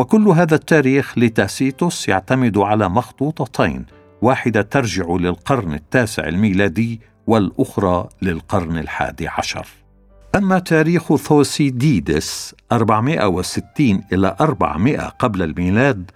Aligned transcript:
وكل 0.00 0.28
هذا 0.28 0.54
التاريخ 0.54 1.18
لتاسيتوس 1.18 2.08
يعتمد 2.08 2.58
على 2.58 2.88
مخطوطتين 2.88 3.86
واحدة 4.22 4.62
ترجع 4.62 5.04
للقرن 5.04 5.74
التاسع 5.74 6.28
الميلادي 6.28 7.00
والأخرى 7.26 8.08
للقرن 8.22 8.78
الحادي 8.78 9.28
عشر. 9.28 9.66
أما 10.36 10.58
تاريخ 10.58 11.16
ثوسيديدس 11.16 12.54
460 12.72 14.04
إلى 14.12 14.36
400 14.40 15.08
قبل 15.08 15.42
الميلاد 15.42 16.10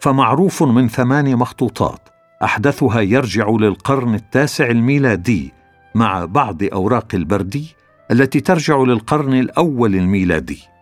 فمعروف 0.00 0.62
من 0.62 0.88
ثمان 0.88 1.36
مخطوطات 1.36 2.08
أحدثها 2.44 3.00
يرجع 3.00 3.48
للقرن 3.50 4.14
التاسع 4.14 4.66
الميلادي 4.66 5.52
مع 5.94 6.24
بعض 6.24 6.62
أوراق 6.62 7.14
البردي 7.14 7.74
التي 8.10 8.40
ترجع 8.40 8.76
للقرن 8.78 9.34
الأول 9.34 9.94
الميلادي. 9.94 10.77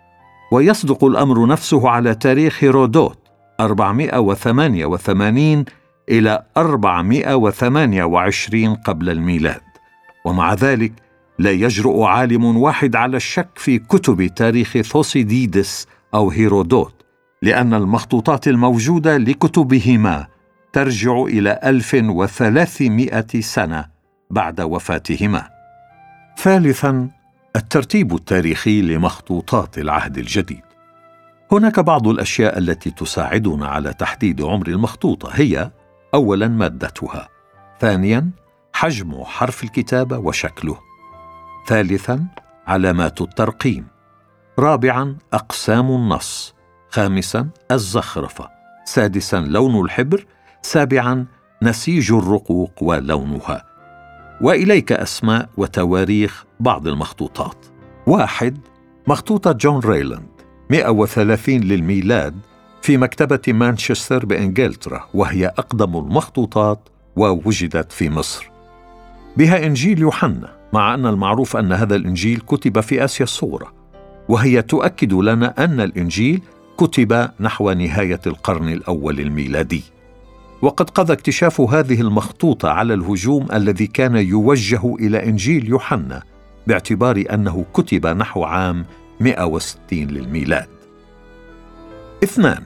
ويصدق 0.52 1.04
الأمر 1.04 1.46
نفسه 1.46 1.88
على 1.88 2.14
تاريخ 2.14 2.64
هيرودوت 2.64 3.18
488 3.60 5.64
إلى 6.08 6.42
428 6.56 8.74
قبل 8.74 9.10
الميلاد 9.10 9.60
ومع 10.24 10.54
ذلك 10.54 10.92
لا 11.38 11.50
يجرؤ 11.50 12.02
عالم 12.02 12.56
واحد 12.56 12.96
على 12.96 13.16
الشك 13.16 13.48
في 13.56 13.78
كتب 13.78 14.26
تاريخ 14.26 14.80
ثوسيديدس 14.80 15.86
أو 16.14 16.30
هيرودوت 16.30 16.94
لأن 17.42 17.74
المخطوطات 17.74 18.48
الموجودة 18.48 19.16
لكتبهما 19.16 20.26
ترجع 20.72 21.22
إلى 21.22 21.60
1300 21.64 23.26
سنة 23.40 23.86
بعد 24.30 24.60
وفاتهما. 24.60 25.48
ثالثا 26.38 27.08
الترتيب 27.56 28.14
التاريخي 28.14 28.82
لمخطوطات 28.82 29.78
العهد 29.78 30.18
الجديد. 30.18 30.62
هناك 31.52 31.80
بعض 31.80 32.08
الأشياء 32.08 32.58
التي 32.58 32.90
تساعدنا 32.90 33.66
على 33.66 33.92
تحديد 33.92 34.42
عمر 34.42 34.66
المخطوطة 34.66 35.28
هي 35.32 35.70
اولا 36.14 36.48
مادتها. 36.48 37.28
ثانيا 37.80 38.30
حجم 38.72 39.24
حرف 39.24 39.64
الكتابه 39.64 40.18
وشكله. 40.18 40.78
ثالثا 41.66 42.26
علامات 42.66 43.20
الترقيم. 43.20 43.86
رابعا 44.58 45.16
أقسام 45.32 45.90
النص. 45.90 46.54
خامسا 46.90 47.48
الزخرفة. 47.70 48.48
سادسا 48.84 49.40
لون 49.40 49.84
الحبر. 49.84 50.26
سابعا 50.62 51.26
نسيج 51.62 52.12
الرقوق 52.12 52.82
ولونها. 52.82 53.64
وإليك 54.40 54.92
أسماء 54.92 55.48
وتواريخ 55.56 56.45
بعض 56.60 56.88
المخطوطات 56.88 57.66
واحد 58.06 58.58
مخطوطة 59.06 59.52
جون 59.52 59.80
ريلاند 59.80 60.26
130 60.70 61.60
للميلاد 61.60 62.34
في 62.82 62.96
مكتبة 62.96 63.40
مانشستر 63.52 64.26
بإنجلترا 64.26 65.08
وهي 65.14 65.46
أقدم 65.46 65.96
المخطوطات 65.96 66.88
ووجدت 67.16 67.92
في 67.92 68.10
مصر. 68.10 68.50
بها 69.36 69.66
إنجيل 69.66 69.98
يوحنا 69.98 70.56
مع 70.72 70.94
أن 70.94 71.06
المعروف 71.06 71.56
أن 71.56 71.72
هذا 71.72 71.96
الإنجيل 71.96 72.40
كتب 72.40 72.80
في 72.80 73.04
آسيا 73.04 73.24
الصغرى 73.24 73.66
وهي 74.28 74.62
تؤكد 74.62 75.12
لنا 75.12 75.64
أن 75.64 75.80
الإنجيل 75.80 76.42
كتب 76.76 77.28
نحو 77.40 77.72
نهاية 77.72 78.20
القرن 78.26 78.68
الأول 78.68 79.20
الميلادي. 79.20 79.82
وقد 80.62 80.90
قضى 80.90 81.12
اكتشاف 81.12 81.60
هذه 81.60 82.00
المخطوطة 82.00 82.68
على 82.70 82.94
الهجوم 82.94 83.46
الذي 83.52 83.86
كان 83.86 84.16
يوجه 84.16 84.94
إلى 84.94 85.24
إنجيل 85.24 85.68
يوحنا 85.68 86.22
باعتبار 86.66 87.24
أنه 87.32 87.64
كتب 87.74 88.06
نحو 88.06 88.44
عام 88.44 88.84
160 89.20 89.78
للميلاد. 89.92 90.68
اثنان 92.24 92.62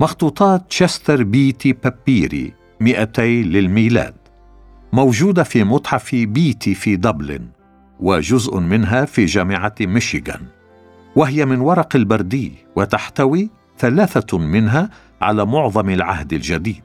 مخطوطات 0.00 0.62
تشستر 0.68 1.22
بيتي 1.22 1.72
بابيري 1.72 2.52
200 2.80 3.22
للميلاد 3.22 4.14
موجودة 4.92 5.42
في 5.42 5.64
متحف 5.64 6.14
بيتي 6.14 6.74
في 6.74 6.96
دبلن 6.96 7.48
وجزء 8.00 8.58
منها 8.58 9.04
في 9.04 9.24
جامعة 9.24 9.74
ميشيغان 9.80 10.40
وهي 11.16 11.46
من 11.46 11.60
ورق 11.60 11.96
البردي 11.96 12.52
وتحتوي 12.76 13.50
ثلاثة 13.78 14.38
منها 14.38 14.90
على 15.20 15.46
معظم 15.46 15.90
العهد 15.90 16.32
الجديد 16.32 16.82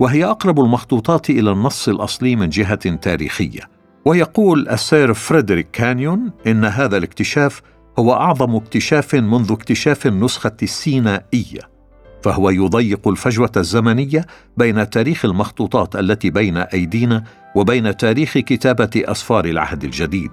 وهي 0.00 0.24
أقرب 0.24 0.60
المخطوطات 0.60 1.30
إلى 1.30 1.52
النص 1.52 1.88
الأصلي 1.88 2.36
من 2.36 2.48
جهة 2.48 2.94
تاريخية. 2.94 3.60
ويقول 4.04 4.68
السير 4.68 5.14
فريدريك 5.14 5.68
كانيون 5.72 6.30
إن 6.46 6.64
هذا 6.64 6.96
الاكتشاف 6.96 7.62
هو 7.98 8.12
أعظم 8.12 8.56
اكتشاف 8.56 9.14
منذ 9.14 9.52
اكتشاف 9.52 10.06
النسخة 10.06 10.56
السينائية 10.62 11.72
فهو 12.22 12.50
يضيق 12.50 13.08
الفجوة 13.08 13.52
الزمنية 13.56 14.26
بين 14.56 14.90
تاريخ 14.90 15.24
المخطوطات 15.24 15.96
التي 15.96 16.30
بين 16.30 16.56
أيدينا 16.56 17.24
وبين 17.54 17.96
تاريخ 17.96 18.38
كتابة 18.38 18.90
اسفار 18.96 19.44
العهد 19.44 19.84
الجديد 19.84 20.30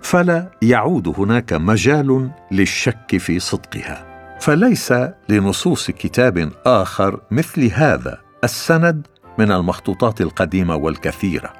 فلا 0.00 0.50
يعود 0.62 1.14
هناك 1.18 1.52
مجال 1.52 2.30
للشك 2.50 3.16
في 3.16 3.38
صدقها. 3.38 4.06
فليس 4.40 4.94
لنصوص 5.28 5.90
كتاب 5.90 6.52
آخر 6.66 7.20
مثل 7.30 7.70
هذا 7.72 8.18
السند 8.44 9.06
من 9.38 9.52
المخطوطات 9.52 10.20
القديمة 10.20 10.76
والكثيرة. 10.76 11.52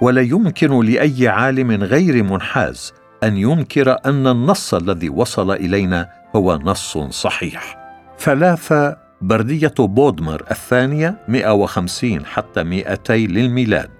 ولا 0.00 0.20
يمكن 0.20 0.84
لأي 0.84 1.28
عالم 1.28 1.70
غير 1.70 2.22
منحاز 2.22 2.92
أن 3.22 3.36
ينكر 3.36 3.96
أن 4.06 4.26
النص 4.26 4.74
الذي 4.74 5.08
وصل 5.08 5.50
إلينا 5.50 6.08
هو 6.36 6.56
نص 6.56 6.98
صحيح. 6.98 7.76
ثلاثة 8.18 8.96
بردية 9.20 9.74
بودمر 9.78 10.42
الثانية 10.50 11.18
150 11.28 12.26
حتى 12.26 12.62
200 12.62 13.14
للميلاد. 13.14 13.90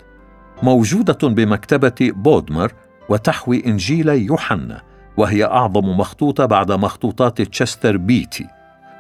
موجودة 0.63 1.29
بمكتبة 1.29 1.95
بودمر 2.01 2.73
وتحوي 3.09 3.67
إنجيل 3.67 4.09
يوحنا 4.09 4.83
وهي 5.17 5.45
أعظم 5.45 5.85
مخطوطة 5.85 6.47
بعد 6.47 6.73
مخطوطات 6.73 7.43
تشستر 7.43 7.97
بيتي. 7.97 8.47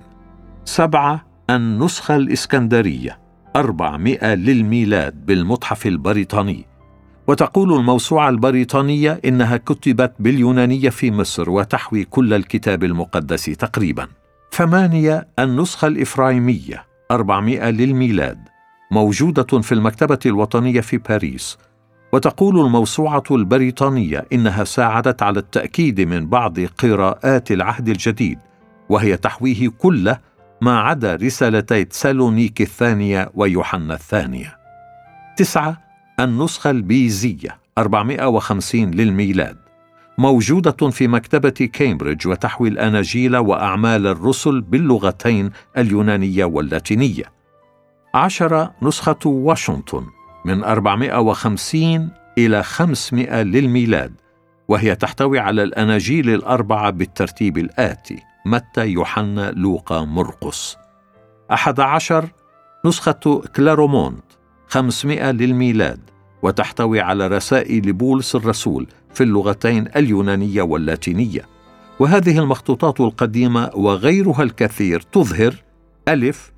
سبعة 0.65 1.27
النسخة 1.51 2.17
الإسكندرية 2.17 3.19
400 3.57 4.35
للميلاد 4.35 5.27
بالمتحف 5.27 5.87
البريطاني. 5.87 6.70
وتقول 7.31 7.73
الموسوعة 7.73 8.29
البريطانية 8.29 9.21
إنها 9.25 9.57
كتبت 9.57 10.13
باليونانية 10.19 10.91
في 10.91 11.11
مصر 11.11 11.51
وتحوي 11.51 12.05
كل 12.05 12.35
الكتاب 12.35 12.85
المقدس 12.85 13.45
تقريبا. 13.45 14.07
ثمانية 14.53 15.29
النسخة 15.39 15.87
الإفرايمية 15.89 16.85
400 17.11 17.71
للميلاد 17.71 18.39
موجودة 18.91 19.61
في 19.61 19.73
المكتبة 19.73 20.19
الوطنية 20.27 20.81
في 20.81 20.99
باريس. 20.99 21.59
وتقول 22.13 22.61
الموسوعة 22.61 23.25
البريطانية 23.31 24.27
إنها 24.33 24.65
ساعدت 24.65 25.23
على 25.23 25.39
التأكيد 25.39 26.01
من 26.01 26.27
بعض 26.27 26.61
قراءات 26.61 27.51
العهد 27.53 27.89
الجديد 27.89 28.39
وهي 28.89 29.17
تحويه 29.17 29.69
كله 29.79 30.19
ما 30.61 30.81
عدا 30.81 31.15
رسالتي 31.15 31.85
تسالونيك 31.85 32.61
الثانية 32.61 33.31
ويوحنا 33.35 33.95
الثانية. 33.95 34.57
تسعة 35.37 35.90
النسخة 36.21 36.71
البيزية 36.71 37.59
450 37.79 38.91
للميلاد 38.91 39.57
موجودة 40.19 40.91
في 40.91 41.09
مكتبة 41.09 41.71
كامبريدج 41.73 42.29
وتحوي 42.29 42.69
الأناجيل 42.69 43.37
وأعمال 43.37 44.07
الرسل 44.07 44.61
باللغتين 44.61 45.51
اليونانية 45.79 46.45
واللاتينية. 46.45 47.25
عشرة 48.15 48.75
نسخة 48.83 49.19
واشنطن 49.27 50.07
من 50.45 50.65
450 50.65 52.11
إلى 52.39 52.63
500 52.63 53.43
للميلاد 53.43 54.13
وهي 54.69 54.95
تحتوي 54.95 55.39
على 55.39 55.63
الأناجيل 55.63 56.31
الأربعة 56.31 56.91
بالترتيب 56.91 57.59
الآتي 57.59 58.19
متى 58.47 58.87
يوحنا 58.87 59.51
لوقا 59.51 60.05
مرقس. 60.05 60.77
أحد 61.53 61.81
عشر 61.81 62.29
نسخة 62.85 63.43
كلارومونت 63.57 64.25
500 64.71 65.31
للميلاد 65.31 66.01
وتحتوي 66.43 67.01
على 67.01 67.27
رسائل 67.27 67.93
بولس 67.93 68.35
الرسول 68.35 68.87
في 69.15 69.23
اللغتين 69.23 69.89
اليونانية 69.97 70.63
واللاتينية. 70.63 71.47
وهذه 71.99 72.39
المخطوطات 72.39 73.01
القديمة 73.01 73.71
وغيرها 73.75 74.43
الكثير 74.43 75.01
تظهر 75.01 75.55
ألف 76.09 76.53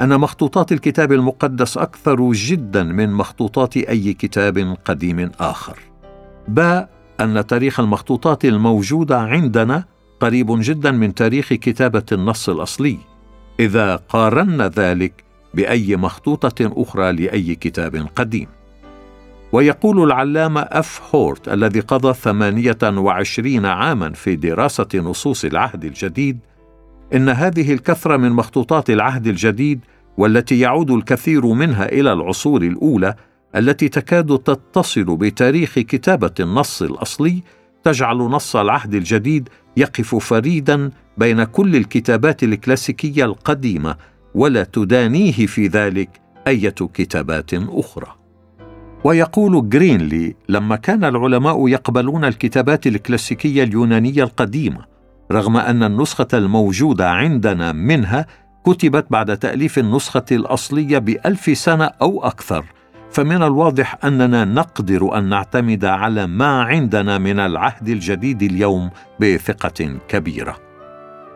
أن 0.00 0.20
مخطوطات 0.20 0.72
الكتاب 0.72 1.12
المقدس 1.12 1.78
أكثر 1.78 2.32
جدا 2.32 2.82
من 2.82 3.12
مخطوطات 3.12 3.76
أي 3.76 4.12
كتاب 4.12 4.76
قديم 4.84 5.30
آخر. 5.40 5.78
باء 6.48 6.90
أن 7.20 7.46
تاريخ 7.46 7.80
المخطوطات 7.80 8.44
الموجودة 8.44 9.20
عندنا 9.20 9.84
قريب 10.20 10.46
جدا 10.50 10.90
من 10.90 11.14
تاريخ 11.14 11.48
كتابة 11.48 12.06
النص 12.12 12.48
الأصلي. 12.48 12.98
إذا 13.60 13.96
قارنا 13.96 14.68
ذلك 14.68 15.23
بأي 15.54 15.96
مخطوطة 15.96 16.72
أخرى 16.76 17.12
لأي 17.12 17.54
كتاب 17.54 18.06
قديم. 18.16 18.46
ويقول 19.52 20.02
العلامة 20.02 20.60
أف 20.60 21.14
هورت 21.14 21.48
الذي 21.48 21.80
قضى 21.80 22.14
ثمانية 22.14 22.78
وعشرين 22.82 23.66
عاما 23.66 24.12
في 24.12 24.36
دراسة 24.36 24.88
نصوص 24.94 25.44
العهد 25.44 25.84
الجديد 25.84 26.38
إن 27.14 27.28
هذه 27.28 27.72
الكثرة 27.72 28.16
من 28.16 28.32
مخطوطات 28.32 28.90
العهد 28.90 29.26
الجديد 29.26 29.80
والتي 30.18 30.60
يعود 30.60 30.90
الكثير 30.90 31.46
منها 31.46 31.92
إلى 31.92 32.12
العصور 32.12 32.62
الأولى 32.62 33.14
التي 33.56 33.88
تكاد 33.88 34.38
تتصل 34.38 35.04
بتاريخ 35.16 35.74
كتابة 35.74 36.34
النص 36.40 36.82
الأصلي 36.82 37.42
تجعل 37.84 38.16
نص 38.16 38.56
العهد 38.56 38.94
الجديد 38.94 39.48
يقف 39.76 40.14
فريدا 40.14 40.90
بين 41.18 41.44
كل 41.44 41.76
الكتابات 41.76 42.42
الكلاسيكية 42.42 43.24
القديمة 43.24 43.96
ولا 44.34 44.64
تدانيه 44.64 45.46
في 45.46 45.66
ذلك 45.66 46.08
أية 46.46 46.74
كتابات 46.94 47.54
أخرى. 47.54 48.24
ويقول 49.04 49.68
جرينلي 49.68 50.34
لما 50.48 50.76
كان 50.76 51.04
العلماء 51.04 51.68
يقبلون 51.68 52.24
الكتابات 52.24 52.86
الكلاسيكية 52.86 53.62
اليونانية 53.62 54.22
القديمة 54.22 54.84
رغم 55.32 55.56
أن 55.56 55.82
النسخة 55.82 56.28
الموجودة 56.34 57.10
عندنا 57.10 57.72
منها 57.72 58.26
كتبت 58.66 59.06
بعد 59.10 59.36
تأليف 59.36 59.78
النسخة 59.78 60.24
الأصلية 60.32 60.98
بألف 60.98 61.58
سنة 61.58 61.84
أو 61.84 62.24
أكثر 62.24 62.64
فمن 63.10 63.42
الواضح 63.42 64.04
أننا 64.04 64.44
نقدر 64.44 65.18
أن 65.18 65.28
نعتمد 65.28 65.84
على 65.84 66.26
ما 66.26 66.62
عندنا 66.62 67.18
من 67.18 67.38
العهد 67.38 67.88
الجديد 67.88 68.42
اليوم 68.42 68.90
بثقة 69.20 69.98
كبيرة. 70.08 70.73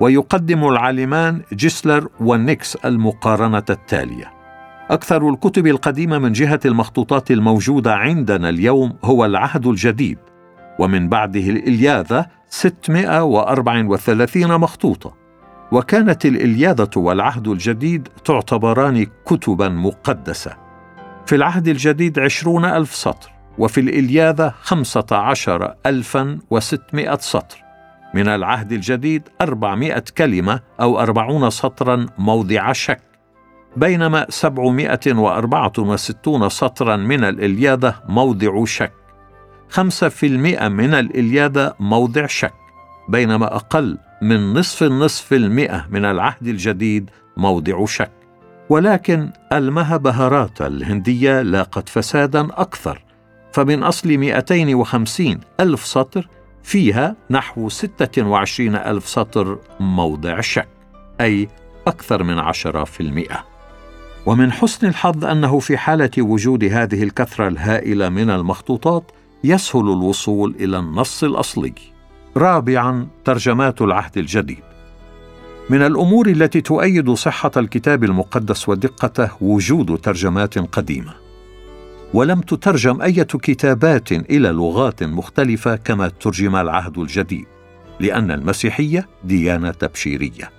ويقدم 0.01 0.69
العالمان 0.69 1.43
جيسلر 1.53 2.09
ونيكس 2.21 2.77
المقارنة 2.77 3.65
التالية. 3.71 4.33
أكثر 4.91 5.31
الكتب 5.31 5.67
القديمة 5.67 6.19
من 6.19 6.33
جهة 6.33 6.61
المخطوطات 6.65 7.31
الموجودة 7.31 7.95
عندنا 7.95 8.49
اليوم 8.49 8.97
هو 9.05 9.25
العهد 9.25 9.67
الجديد 9.67 10.19
ومن 10.79 11.09
بعده 11.09 11.41
الإلياذة 11.41 12.27
634 12.49 14.59
مخطوطة. 14.59 15.15
وكانت 15.73 16.27
الإلياذة 16.27 16.91
والعهد 16.97 17.49
الجديد 17.49 18.09
تعتبران 18.25 19.07
كتبا 19.27 19.69
مقدسة. 19.69 20.57
في 21.27 21.35
العهد 21.35 21.69
الجديد 21.69 22.19
عشرون 22.19 22.65
ألف 22.65 22.95
سطر 22.95 23.31
وفي 23.59 23.81
الإلياذة 23.81 24.55
خمسة 24.61 25.07
عشر 25.13 25.75
ألفا 25.87 26.39
وستمائة 26.51 27.19
سطر. 27.21 27.68
من 28.15 28.29
العهد 28.29 28.73
الجديد 28.73 29.29
أربعمائة 29.41 30.05
كلمة 30.19 30.61
أو 30.81 31.01
أربعون 31.01 31.51
سطرا 31.51 32.07
موضع 32.19 32.73
شك 32.73 33.01
بينما 33.77 34.27
سبعمائة 34.29 35.15
وأربعة 35.15 35.73
وستون 35.79 36.49
سطرا 36.49 36.97
من 36.97 37.25
الإلياذة 37.25 37.95
موضع 38.09 38.65
شك. 38.65 38.93
خمسة 39.69 40.09
في 40.09 40.27
المئة 40.27 40.69
من 40.69 40.95
الإلياذة 40.95 41.75
موضع 41.81 42.27
شك 42.27 42.55
بينما 43.09 43.57
أقل 43.57 43.99
من 44.23 44.55
نصف 44.55 44.83
النصف 44.83 45.33
المئة 45.33 45.87
من 45.91 46.05
العهد 46.05 46.47
الجديد 46.47 47.11
موضع 47.37 47.85
شك. 47.85 48.11
ولكن 48.69 49.31
المهبهارات 49.53 50.63
الهندية 50.63 51.43
لاقت 51.43 51.89
فسادا 51.89 52.41
أكثر 52.51 53.03
فمن 53.53 53.83
أصل 53.83 54.09
250 54.09 55.41
ألف 55.61 55.87
سطر 55.87 56.29
فيها 56.63 57.17
نحو 57.31 57.69
26 57.69 58.77
ألف 58.77 59.09
سطر 59.09 59.59
موضع 59.81 60.41
شك 60.41 60.69
أي 61.21 61.49
أكثر 61.87 62.23
من 62.23 62.39
عشرة 62.39 62.85
في 62.85 63.01
المئة. 63.01 63.45
ومن 64.27 64.53
حسن 64.53 64.87
الحظ 64.87 65.25
أنه 65.25 65.59
في 65.59 65.77
حالة 65.77 66.11
وجود 66.19 66.65
هذه 66.65 67.03
الكثرة 67.03 67.49
الهائلة 67.49 68.09
من 68.09 68.31
المخطوطات 68.31 69.13
يسهل 69.45 69.81
الوصول 69.81 70.55
إلى 70.61 70.79
النص 70.79 71.25
الأصلي. 71.25 71.73
رابعا 72.37 73.07
ترجمات 73.25 73.83
العهد 73.83 74.19
الجديد. 74.19 74.63
من 75.71 75.83
الأمور 75.83 76.27
التي 76.27 76.61
تؤيد 76.61 77.11
صحة 77.11 77.51
الكتاب 77.57 78.05
المقدس 78.05 78.69
ودقته 78.69 79.31
وجود 79.41 79.99
ترجمات 79.99 80.59
قديمة. 80.59 81.28
ولم 82.15 82.41
تترجم 82.41 83.03
إيه 83.03 83.23
كتابات 83.23 84.13
إلى 84.13 84.49
لغات 84.49 85.03
مختلفة 85.03 85.77
كما 85.77 86.09
ترجم 86.09 86.57
العهد 86.57 86.99
الجديد 86.99 87.47
لأن 88.01 88.31
المسيحية 88.31 89.09
ديانة 89.25 89.71
تبشيرية. 89.71 90.51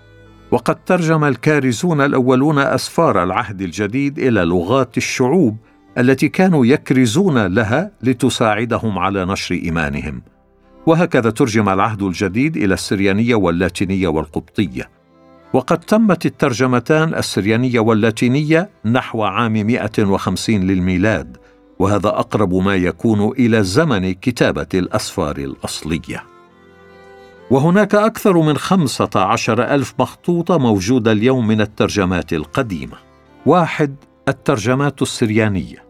وقد 0.52 0.76
ترجم 0.86 1.24
الكارزون 1.24 2.02
الأولون 2.02 2.60
أسفار 2.60 3.24
العهد 3.24 3.62
الجديد 3.62 4.20
إلى 4.20 4.42
لغات 4.42 4.98
الشعوب 4.98 5.58
التي 5.98 6.30
كانوا 6.30 6.66
يكرزون 6.66 7.46
لها 7.46 7.92
لتساعدهم 8.04 9.00
على 9.00 9.26
نشر 9.26 9.56
إيمانهم. 9.56 10.22
وهكذا 10.86 11.30
ترجم 11.30 11.70
العهد 11.70 12.02
الجديد 12.02 12.58
إلى 12.58 12.74
السريانية 12.74 13.36
واللاتينية 13.36 14.08
والقبطية. 14.08 14.99
وقد 15.54 15.78
تمت 15.78 16.26
الترجمتان 16.26 17.16
السريانية 17.16 17.80
واللاتينية 17.80 18.70
نحو 18.86 19.24
عام 19.24 19.54
150 19.54 20.56
للميلاد 20.56 21.38
وهذا 21.80 22.08
أقرب 22.08 22.54
ما 22.54 22.76
يكون 22.76 23.32
إلى 23.32 23.64
زمن 23.64 24.14
كتابة 24.14 24.68
الأسفار 24.74 25.38
الأصلية. 25.38 26.24
وهناك 27.52 27.96
أكثر 27.96 28.42
من 28.42 28.58
خمسة 28.58 29.10
عشر 29.16 29.74
ألف 29.74 29.94
مخطوطة 30.00 30.58
موجودة 30.58 31.12
اليوم 31.12 31.48
من 31.48 31.62
الترجمات 31.62 32.34
القديمة. 32.34 32.98
واحد 33.46 33.96
الترجمات 34.28 35.02
السريانية. 35.02 35.84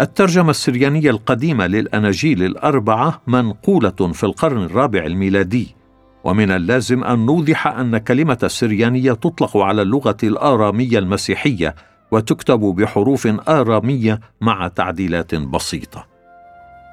الترجمة 0.00 0.50
السريانية 0.50 1.10
القديمة 1.10 1.66
للأناجيل 1.66 2.42
الأربعة 2.42 3.20
منقولة 3.26 3.90
في 3.90 4.24
القرن 4.24 4.64
الرابع 4.64 5.06
الميلادي. 5.06 5.79
ومن 6.24 6.50
اللازم 6.50 7.04
أن 7.04 7.26
نوضح 7.26 7.66
أن 7.66 7.98
كلمة 7.98 8.38
السريانيه 8.42 9.12
تطلق 9.12 9.56
على 9.56 9.82
اللغة 9.82 10.16
الآرامية 10.22 10.98
المسيحية 10.98 11.74
وتكتب 12.10 12.60
بحروف 12.60 13.26
آرامية 13.48 14.20
مع 14.40 14.68
تعديلات 14.68 15.34
بسيطة. 15.34 16.06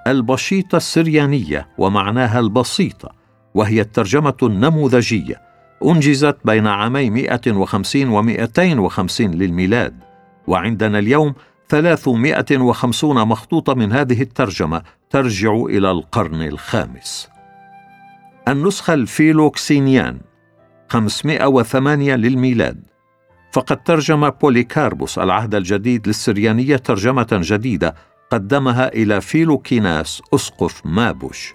البشيطة 0.07 0.75
السريانية 0.75 1.67
ومعناها 1.77 2.39
البسيطة 2.39 3.11
وهي 3.53 3.81
الترجمة 3.81 4.37
النموذجية 4.43 5.41
أنجزت 5.85 6.37
بين 6.45 6.67
عامي 6.67 7.09
150 7.09 8.09
و 8.09 8.21
250 8.21 9.31
للميلاد 9.31 9.93
وعندنا 10.47 10.99
اليوم 10.99 11.33
350 11.69 13.27
مخطوطة 13.27 13.73
من 13.73 13.91
هذه 13.91 14.21
الترجمة 14.21 14.81
ترجع 15.09 15.53
إلى 15.53 15.91
القرن 15.91 16.41
الخامس. 16.41 17.29
النسخة 18.47 18.93
الفيلوكسينيان 18.93 20.19
508 20.89 22.15
للميلاد. 22.15 22.83
فقد 23.51 23.83
ترجم 23.83 24.29
بوليكاربوس 24.29 25.19
العهد 25.19 25.55
الجديد 25.55 26.07
للسريانية 26.07 26.75
ترجمة 26.75 27.27
جديدة 27.31 27.95
قدمها 28.31 28.87
إلى 28.87 29.21
فيلوكيناس 29.21 30.21
أسقف 30.33 30.85
مابوش. 30.85 31.53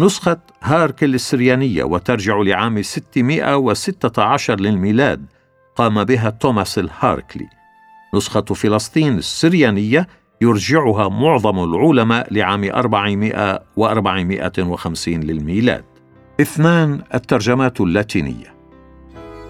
نسخة 0.00 0.40
هاركل 0.62 1.14
السريانية 1.14 1.84
وترجع 1.84 2.36
لعام 2.36 2.82
616 2.82 4.60
للميلاد 4.60 5.26
قام 5.76 6.04
بها 6.04 6.30
توماس 6.30 6.78
الهاركلي. 6.78 7.48
نسخة 8.14 8.40
فلسطين 8.40 9.18
السريانية 9.18 10.08
يرجعها 10.42 11.08
معظم 11.08 11.64
العلماء 11.64 12.34
لعام 12.34 12.64
400 12.64 13.62
و 13.76 13.86
450 13.86 15.20
للميلاد. 15.20 15.84
اثنان 16.40 17.00
الترجمات 17.14 17.80
اللاتينية. 17.80 18.54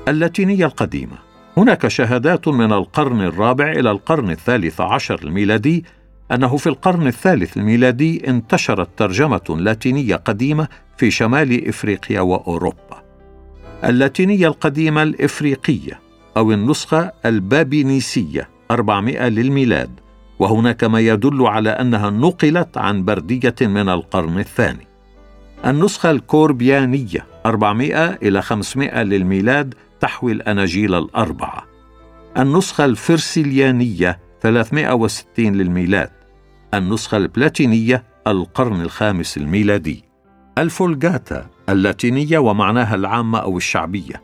اللاتينية 0.09 0.67
القديمة. 0.67 1.19
هناك 1.57 1.89
شهادات 1.89 2.49
من 2.49 2.73
القرن 2.73 3.21
الرابع 3.21 3.73
إلى 3.73 3.91
القرن 3.91 4.31
الثالث 4.31 4.81
عشر 4.81 5.21
الميلادي 5.25 5.85
أنه 6.33 6.57
في 6.57 6.67
القرن 6.67 7.07
الثالث 7.07 7.57
الميلادي 7.57 8.29
انتشرت 8.29 8.89
ترجمة 8.97 9.57
لاتينية 9.59 10.17
قديمة 10.17 10.69
في 10.97 11.11
شمال 11.11 11.69
إفريقيا 11.69 12.21
وأوروبا. 12.21 13.03
اللاتينية 13.85 14.49
القديمة 14.49 15.03
الإفريقية 15.03 16.01
أو 16.37 16.53
النسخة 16.53 17.13
البابينيسية 17.27 18.49
400 18.71 19.29
للميلاد. 19.29 19.91
وهناك 20.43 20.85
ما 20.85 21.01
يدل 21.01 21.47
على 21.47 21.71
أنها 21.71 22.11
نقلت 22.11 22.79
عن 22.79 23.05
بردية 23.05 23.55
من 23.61 23.89
القرن 23.89 24.39
الثاني. 24.39 24.87
النسخة 25.67 26.11
الكوربيانية 26.11 27.27
400 27.47 28.19
إلى 28.23 28.43
500 28.43 29.03
للميلاد 29.03 29.75
تحوي 30.01 30.33
الأناجيل 30.33 30.95
الأربعة. 30.95 31.67
النسخة 32.39 32.85
الفرسيليانية 32.85 34.19
360 34.41 35.55
للميلاد. 35.55 36.11
النسخة 36.75 37.17
البلاتينية 37.17 38.05
القرن 38.27 38.81
الخامس 38.81 39.37
الميلادي. 39.37 40.05
الفولجاتا 40.59 41.47
اللاتينية 41.69 42.39
ومعناها 42.39 42.95
العامة 42.95 43.39
أو 43.39 43.57
الشعبية. 43.57 44.23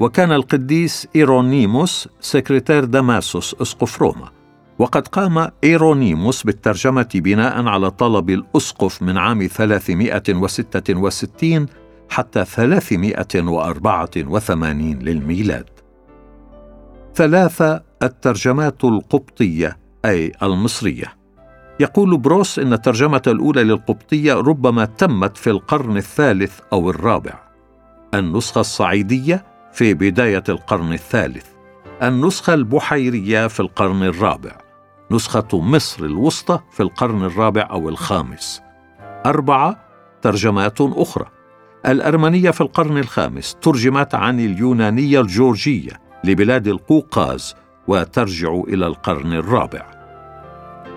وكان 0.00 0.32
القديس 0.32 1.08
إيرونيموس 1.16 2.08
سكرتير 2.20 2.84
دماسوس 2.84 3.56
أسقف 3.62 4.02
روما 4.02 4.39
وقد 4.80 5.08
قام 5.08 5.48
إيرونيموس 5.64 6.42
بالترجمة 6.42 7.08
بناء 7.14 7.66
على 7.66 7.90
طلب 7.90 8.30
الأسقف 8.30 9.02
من 9.02 9.18
عام 9.18 9.46
366 9.46 11.66
حتى 12.10 12.44
384 12.44 14.98
للميلاد. 14.98 15.70
ثلاثة 17.14 17.82
الترجمات 18.02 18.84
القبطية 18.84 19.78
أي 20.04 20.32
المصرية. 20.42 21.16
يقول 21.80 22.18
بروس 22.18 22.58
إن 22.58 22.72
الترجمة 22.72 23.22
الأولى 23.26 23.64
للقبطية 23.64 24.34
ربما 24.34 24.84
تمت 24.84 25.36
في 25.36 25.50
القرن 25.50 25.96
الثالث 25.96 26.60
أو 26.72 26.90
الرابع. 26.90 27.40
النسخة 28.14 28.60
الصعيدية 28.60 29.44
في 29.72 29.94
بداية 29.94 30.44
القرن 30.48 30.92
الثالث. 30.92 31.46
النسخة 32.02 32.54
البحيرية 32.54 33.46
في 33.46 33.60
القرن 33.60 34.02
الرابع. 34.02 34.69
نسخة 35.10 35.60
مصر 35.60 36.04
الوسطى 36.04 36.60
في 36.70 36.82
القرن 36.82 37.24
الرابع 37.24 37.68
أو 37.70 37.88
الخامس. 37.88 38.62
أربعة 39.26 39.78
ترجمات 40.22 40.80
أخرى. 40.80 41.26
الأرمنية 41.86 42.50
في 42.50 42.60
القرن 42.60 42.98
الخامس 42.98 43.56
ترجمت 43.62 44.14
عن 44.14 44.40
اليونانية 44.40 45.20
الجورجية 45.20 45.92
لبلاد 46.24 46.68
القوقاز 46.68 47.54
وترجع 47.88 48.62
إلى 48.68 48.86
القرن 48.86 49.32
الرابع. 49.32 49.86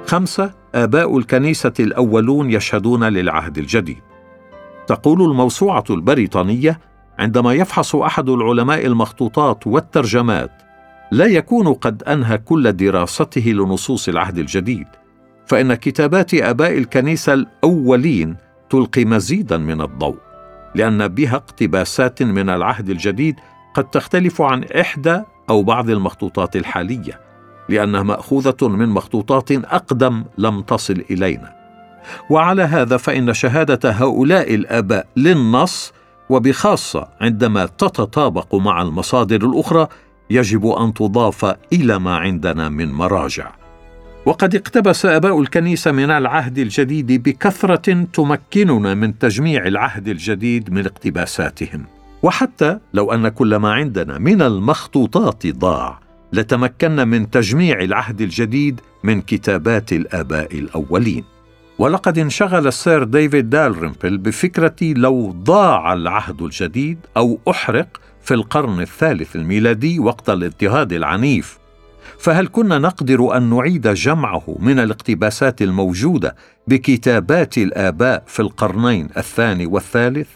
خمسة 0.08 0.51
آباء 0.75 1.17
الكنيسة 1.17 1.74
الأولون 1.79 2.51
يشهدون 2.51 3.03
للعهد 3.03 3.58
الجديد. 3.58 4.01
تقول 4.88 5.22
الموسوعة 5.22 5.84
البريطانية 5.89 6.79
عندما 7.20 7.53
يفحص 7.53 7.96
أحد 7.96 8.29
العلماء 8.29 8.86
المخطوطات 8.86 9.67
والترجمات 9.67 10.51
لا 11.13 11.25
يكون 11.25 11.74
قد 11.74 12.03
أنهى 12.03 12.38
كل 12.38 12.72
دراسته 12.72 13.41
لنصوص 13.41 14.10
العهد 14.10 14.38
الجديد 14.38 14.88
فإن 15.46 15.74
كتابات 15.74 16.34
آباء 16.34 16.77
الكنيسة 16.77 17.34
الأولين 17.34 18.36
تلقي 18.70 19.05
مزيدا 19.05 19.58
من 19.58 19.82
الضوء 19.82 20.17
لأن 20.75 21.08
بها 21.08 21.36
اقتباسات 21.36 22.24
من 22.24 22.50
العهد 22.50 22.89
الجديد 22.89 23.36
قد 23.74 23.84
تختلف 23.84 24.41
عن 24.41 24.63
إحدى 24.63 25.22
أو 25.50 25.63
بعض 25.63 25.89
المخطوطات 25.89 26.55
الحالية 26.55 27.20
لأنها 27.70 28.03
مأخوذة 28.03 28.67
من 28.67 28.89
مخطوطات 28.89 29.51
أقدم 29.51 30.24
لم 30.38 30.62
تصل 30.62 31.03
إلينا. 31.12 31.53
وعلى 32.29 32.63
هذا 32.63 32.98
فإن 32.98 33.34
شهادة 33.34 33.91
هؤلاء 33.91 34.55
الآباء 34.55 35.08
للنص 35.17 35.93
وبخاصة 36.29 37.08
عندما 37.22 37.65
تتطابق 37.65 38.55
مع 38.55 38.82
المصادر 38.82 39.46
الأخرى 39.46 39.88
يجب 40.33 40.67
أن 40.67 40.93
تضاف 40.93 41.55
إلى 41.73 41.99
ما 41.99 42.15
عندنا 42.17 42.69
من 42.69 42.91
مراجع. 42.91 43.51
وقد 44.25 44.55
اقتبس 44.55 45.05
آباء 45.05 45.39
الكنيسة 45.39 45.91
من 45.91 46.11
العهد 46.11 46.57
الجديد 46.57 47.23
بكثرة 47.23 48.05
تمكننا 48.13 48.93
من 48.93 49.19
تجميع 49.19 49.67
العهد 49.67 50.07
الجديد 50.07 50.73
من 50.73 50.85
اقتباساتهم. 50.85 51.85
وحتى 52.23 52.79
لو 52.93 53.11
أن 53.13 53.27
كل 53.27 53.55
ما 53.55 53.73
عندنا 53.73 54.17
من 54.17 54.41
المخطوطات 54.41 55.47
ضاع 55.47 55.99
لتمكنا 56.33 57.05
من 57.05 57.29
تجميع 57.29 57.79
العهد 57.79 58.21
الجديد 58.21 58.81
من 59.03 59.21
كتابات 59.21 59.93
الآباء 59.93 60.59
الأولين. 60.59 61.23
ولقد 61.79 62.19
انشغل 62.19 62.67
السير 62.67 63.03
ديفيد 63.03 63.49
دالرمبل 63.49 64.17
بفكرة 64.17 64.75
لو 64.81 65.31
ضاع 65.31 65.93
العهد 65.93 66.41
الجديد 66.41 66.97
أو 67.17 67.39
أحرق 67.49 68.01
في 68.23 68.33
القرن 68.33 68.81
الثالث 68.81 69.35
الميلادي 69.35 69.99
وقت 69.99 70.29
الاضطهاد 70.29 70.93
العنيف. 70.93 71.57
فهل 72.19 72.47
كنا 72.47 72.77
نقدر 72.77 73.37
أن 73.37 73.49
نعيد 73.49 73.87
جمعه 73.87 74.43
من 74.59 74.79
الاقتباسات 74.79 75.61
الموجودة 75.61 76.35
بكتابات 76.67 77.57
الآباء 77.57 78.23
في 78.27 78.39
القرنين 78.39 79.09
الثاني 79.17 79.65
والثالث؟ 79.65 80.27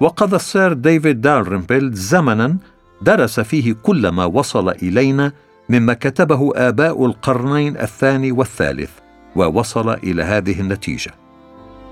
وقضى 0.00 0.36
السير 0.36 0.72
ديفيد 0.72 1.20
دالرمبل 1.20 1.92
زمنا 1.92 2.56
درس 3.02 3.40
فيه 3.40 3.72
كل 3.82 4.08
ما 4.08 4.24
وصل 4.24 4.68
إلينا 4.68 5.32
مما 5.68 5.94
كتبه 5.94 6.52
آباء 6.56 7.06
القرنين 7.06 7.76
الثاني 7.76 8.32
والثالث 8.32 8.90
ووصل 9.36 9.90
إلى 9.90 10.22
هذه 10.22 10.60
النتيجة. 10.60 11.10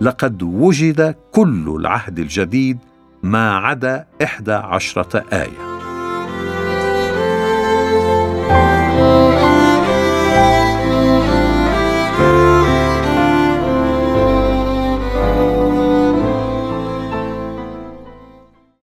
لقد 0.00 0.42
وجد 0.42 1.14
كل 1.32 1.76
العهد 1.80 2.18
الجديد 2.18 2.78
ما 3.22 3.56
عدا 3.56 4.06
إحدى 4.22 4.52
عشرة 4.52 5.24
آية. 5.32 5.69